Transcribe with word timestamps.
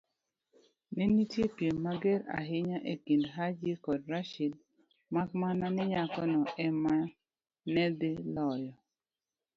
Nenitie 0.95 1.45
piem 1.57 1.75
mager 1.85 2.19
ahinya 2.39 2.77
ekind 2.91 3.25
Haji 3.35 3.71
kod 3.85 4.01
Rashid, 4.13 4.53
makmana 5.13 5.65
ni 5.75 5.83
nyakono 5.91 6.41
ema 6.65 6.95
nedhi 7.73 8.11
loyo. 8.35 8.73